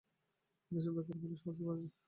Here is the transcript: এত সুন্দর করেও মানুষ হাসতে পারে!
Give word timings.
এত 0.71 0.85
সুন্দর 0.85 1.03
করেও 1.07 1.21
মানুষ 1.23 1.39
হাসতে 1.45 1.63
পারে! 1.67 1.83